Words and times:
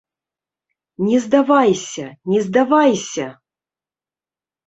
Не 1.09 1.17
здавайся, 1.25 2.05
не 2.33 2.39
здавайся! 2.45 3.27